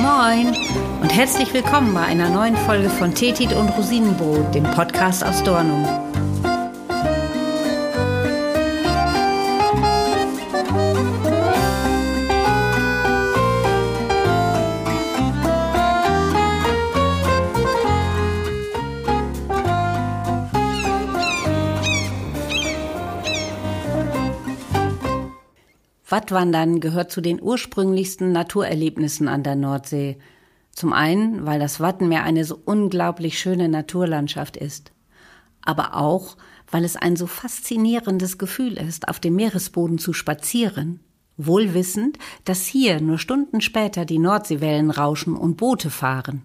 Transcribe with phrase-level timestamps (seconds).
[0.00, 0.56] Moin
[1.02, 6.09] und herzlich willkommen bei einer neuen Folge von Tetit und Rosinenbrot, dem Podcast aus Dornum.
[26.10, 30.18] Wattwandern gehört zu den ursprünglichsten Naturerlebnissen an der Nordsee.
[30.72, 34.92] Zum einen, weil das Wattenmeer eine so unglaublich schöne Naturlandschaft ist.
[35.62, 36.36] Aber auch,
[36.70, 41.00] weil es ein so faszinierendes Gefühl ist, auf dem Meeresboden zu spazieren.
[41.36, 46.42] Wohl wissend, dass hier nur Stunden später die Nordseewellen rauschen und Boote fahren.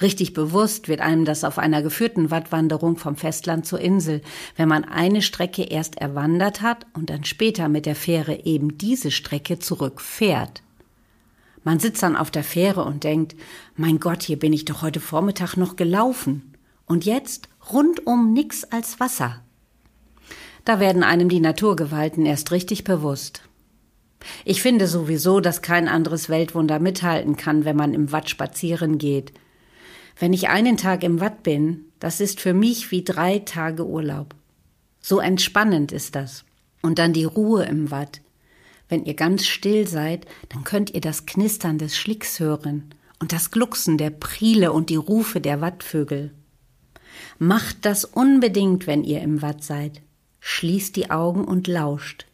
[0.00, 4.22] Richtig bewusst wird einem das auf einer geführten Wattwanderung vom Festland zur Insel,
[4.56, 9.10] wenn man eine Strecke erst erwandert hat und dann später mit der Fähre eben diese
[9.10, 10.62] Strecke zurückfährt.
[11.64, 13.34] Man sitzt dann auf der Fähre und denkt,
[13.74, 16.54] mein Gott, hier bin ich doch heute Vormittag noch gelaufen.
[16.86, 19.42] Und jetzt rundum nix als Wasser.
[20.64, 23.42] Da werden einem die Naturgewalten erst richtig bewusst.
[24.44, 29.32] Ich finde sowieso, dass kein anderes Weltwunder mithalten kann, wenn man im Watt spazieren geht–
[30.18, 34.34] wenn ich einen Tag im Watt bin, das ist für mich wie drei Tage Urlaub.
[35.00, 36.44] So entspannend ist das.
[36.82, 38.20] Und dann die Ruhe im Watt.
[38.88, 43.50] Wenn ihr ganz still seid, dann könnt ihr das Knistern des Schlicks hören und das
[43.50, 46.32] Glucksen der Priele und die Rufe der Wattvögel.
[47.38, 50.02] Macht das unbedingt, wenn ihr im Watt seid.
[50.40, 52.26] Schließt die Augen und lauscht.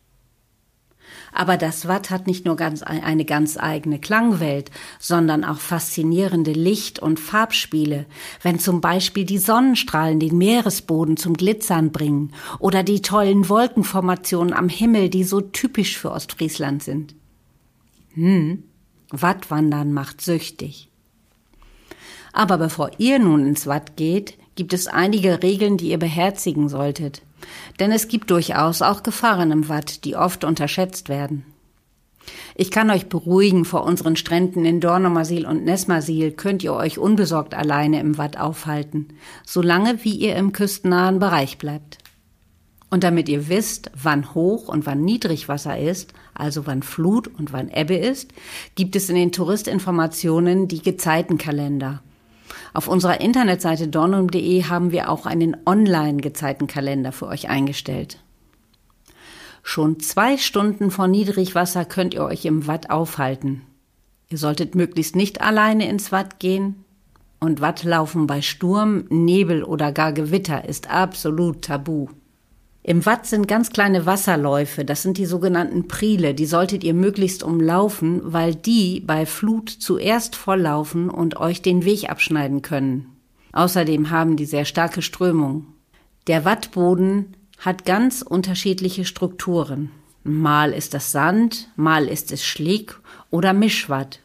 [1.37, 7.01] Aber das Watt hat nicht nur ganz eine ganz eigene Klangwelt, sondern auch faszinierende Licht-
[7.01, 8.07] und Farbspiele,
[8.43, 14.69] wenn zum Beispiel die Sonnenstrahlen den Meeresboden zum Glitzern bringen oder die tollen Wolkenformationen am
[14.69, 17.17] Himmel, die so typisch für Ostfriesland sind.
[18.15, 18.63] Hm,
[19.11, 20.89] Wattwandern macht süchtig.
[22.33, 27.23] Aber bevor ihr nun ins Watt geht, gibt es einige Regeln, die ihr beherzigen solltet.
[27.81, 31.45] Denn es gibt durchaus auch Gefahren im Watt, die oft unterschätzt werden.
[32.55, 37.55] Ich kann euch beruhigen, vor unseren Stränden in Dornumersiel und Nesmersiel könnt ihr euch unbesorgt
[37.55, 39.09] alleine im Watt aufhalten,
[39.45, 41.99] solange wie ihr im küstennahen Bereich bleibt.
[42.91, 47.69] Und damit ihr wisst, wann Hoch- und wann Niedrigwasser ist, also wann Flut und wann
[47.69, 48.33] Ebbe ist,
[48.77, 52.03] gibt es in den Touristinformationen die Gezeitenkalender–
[52.75, 58.19] auf unserer Internetseite dornum.de haben wir auch einen Online-Gezeitenkalender für euch eingestellt.
[59.63, 63.63] Schon zwei Stunden vor Niedrigwasser könnt ihr euch im Watt aufhalten.
[64.29, 66.85] Ihr solltet möglichst nicht alleine ins Watt gehen.
[67.39, 72.09] Und Wattlaufen bei Sturm, Nebel oder gar Gewitter ist absolut tabu.
[72.87, 77.43] Im Watt sind ganz kleine Wasserläufe, das sind die sogenannten Priele, die solltet ihr möglichst
[77.43, 83.07] umlaufen, weil die bei Flut zuerst volllaufen und euch den Weg abschneiden können.
[83.53, 85.67] Außerdem haben die sehr starke Strömung.
[86.27, 89.91] Der Wattboden hat ganz unterschiedliche Strukturen.
[90.23, 94.21] Mal ist das Sand, mal ist es Schlick oder Mischwatt.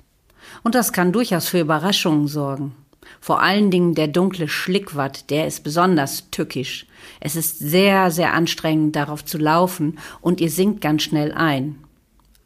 [0.63, 2.75] Und das kann durchaus für Überraschungen sorgen.
[3.19, 6.85] Vor allen Dingen der dunkle Schlickwatt, der ist besonders tückisch.
[7.19, 11.83] Es ist sehr, sehr anstrengend, darauf zu laufen und ihr sinkt ganz schnell ein.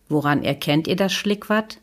[0.09, 1.79] Woran erkennt ihr das Schlickwatt?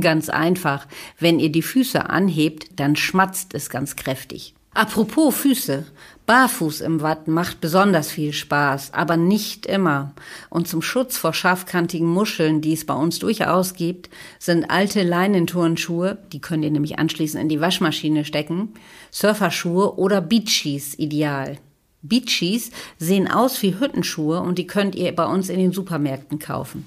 [0.00, 0.86] Ganz einfach.
[1.18, 4.55] Wenn ihr die Füße anhebt, dann schmatzt es ganz kräftig.
[4.76, 5.86] Apropos Füße.
[6.26, 10.12] Barfuß im Watt macht besonders viel Spaß, aber nicht immer.
[10.50, 16.18] Und zum Schutz vor scharfkantigen Muscheln, die es bei uns durchaus gibt, sind alte Leinenturnschuhe,
[16.30, 18.74] die könnt ihr nämlich anschließend in die Waschmaschine stecken,
[19.10, 21.56] Surferschuhe oder Beachies ideal.
[22.02, 26.86] Beachies sehen aus wie Hüttenschuhe und die könnt ihr bei uns in den Supermärkten kaufen.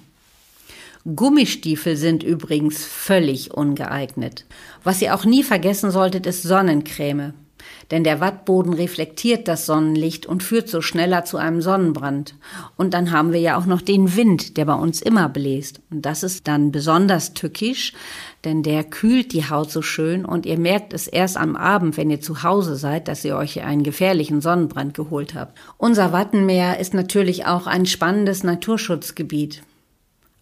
[1.16, 4.46] Gummistiefel sind übrigens völlig ungeeignet.
[4.84, 7.34] Was ihr auch nie vergessen solltet, ist Sonnencreme
[7.92, 12.36] denn der Wattboden reflektiert das Sonnenlicht und führt so schneller zu einem Sonnenbrand.
[12.78, 15.82] Und dann haben wir ja auch noch den Wind, der bei uns immer bläst.
[15.92, 17.94] Und das ist dann besonders tückisch,
[18.46, 22.10] denn der kühlt die Haut so schön und ihr merkt es erst am Abend, wenn
[22.10, 25.58] ihr zu Hause seid, dass ihr euch einen gefährlichen Sonnenbrand geholt habt.
[25.78, 29.62] Unser Wattenmeer ist natürlich auch ein spannendes Naturschutzgebiet.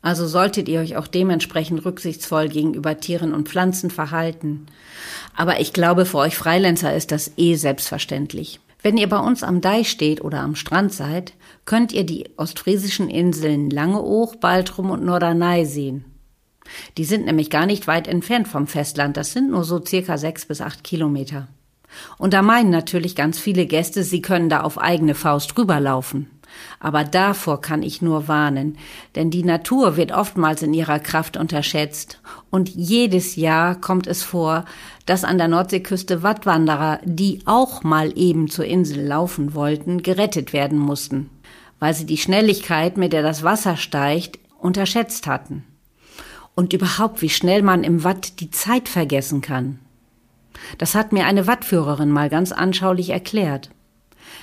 [0.08, 4.68] Also solltet ihr euch auch dementsprechend rücksichtsvoll gegenüber Tieren und Pflanzen verhalten.
[5.36, 8.62] Aber ich glaube, für euch Freilenzer ist das eh selbstverständlich.
[8.82, 11.34] Wenn ihr bei uns am Deich steht oder am Strand seid,
[11.66, 16.06] könnt ihr die ostfriesischen Inseln Langeoog, Baltrum und Norderney sehen.
[16.98, 20.46] Die sind nämlich gar nicht weit entfernt vom Festland, das sind nur so circa sechs
[20.46, 21.50] bis acht Kilometer.
[22.18, 26.28] Und da meinen natürlich ganz viele Gäste, sie können da auf eigene Faust rüberlaufen.
[26.80, 28.78] Aber davor kann ich nur warnen,
[29.16, 34.66] denn die Natur wird oftmals in ihrer Kraft unterschätzt und jedes Jahr kommt es vor,
[35.06, 40.78] dass an der Nordseeküste Wattwanderer, die auch mal eben zur Insel laufen wollten, gerettet werden
[40.78, 41.30] mussten,
[41.80, 45.64] weil sie die Schnelligkeit, mit der das Wasser steigt, unterschätzt hatten.
[46.56, 49.80] Und überhaupt, wie schnell man im Watt die Zeit vergessen kann.
[50.78, 53.70] Das hat mir eine Wattführerin mal ganz anschaulich erklärt.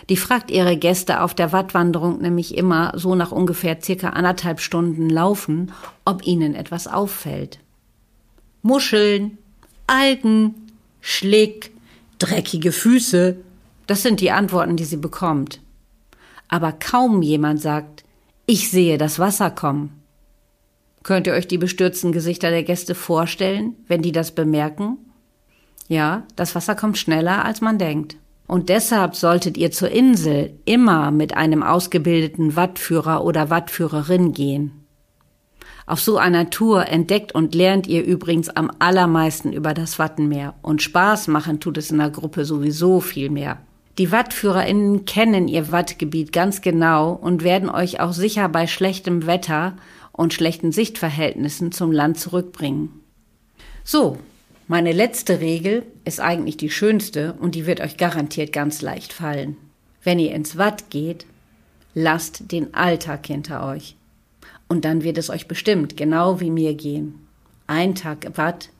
[0.08, 5.08] Die fragt ihre Gäste auf der Wattwanderung nämlich immer so nach ungefähr circa anderthalb Stunden
[5.08, 5.72] Laufen,
[6.04, 7.58] ob ihnen etwas auffällt.
[8.62, 9.38] Muscheln,
[9.86, 10.54] Algen,
[11.00, 11.72] Schlick,
[12.18, 13.36] dreckige Füße,
[13.86, 15.60] das sind die Antworten, die sie bekommt.
[16.48, 18.04] Aber kaum jemand sagt,
[18.46, 20.00] ich sehe das Wasser kommen.
[21.02, 24.96] Könnt ihr euch die bestürzten Gesichter der Gäste vorstellen, wenn die das bemerken?
[25.88, 28.16] Ja, das Wasser kommt schneller, als man denkt.
[28.46, 34.84] Und deshalb solltet ihr zur Insel immer mit einem ausgebildeten Wattführer oder Wattführerin gehen.
[35.86, 40.82] Auf so einer Tour entdeckt und lernt ihr übrigens am allermeisten über das Wattenmeer und
[40.82, 43.58] Spaß machen tut es in der Gruppe sowieso viel mehr.
[43.98, 49.76] Die WattführerInnen kennen ihr Wattgebiet ganz genau und werden euch auch sicher bei schlechtem Wetter
[50.10, 53.00] und schlechten Sichtverhältnissen zum Land zurückbringen.
[53.84, 54.18] So,
[54.66, 59.56] meine letzte Regel ist eigentlich die schönste und die wird euch garantiert ganz leicht fallen.
[60.02, 61.26] Wenn ihr ins Watt geht,
[61.94, 63.96] lasst den Alltag hinter euch.
[64.66, 67.26] Und dann wird es euch bestimmt genau wie mir gehen.
[67.66, 68.70] Ein Tag Watt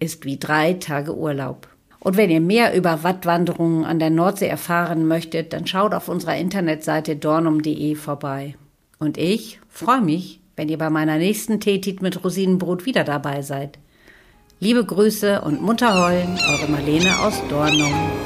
[0.00, 1.68] ist wie drei Tage Urlaub.
[1.98, 6.36] Und wenn ihr mehr über Wattwanderungen an der Nordsee erfahren möchtet, dann schaut auf unserer
[6.36, 8.56] Internetseite dornum.de vorbei.
[8.98, 13.78] Und ich freue mich, wenn ihr bei meiner nächsten Teetit mit Rosinenbrot wieder dabei seid.
[14.62, 18.21] Liebe Grüße und Munterheulen, eure Marlene aus Dornum.